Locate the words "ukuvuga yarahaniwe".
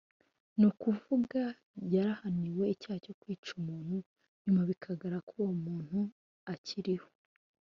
0.71-2.63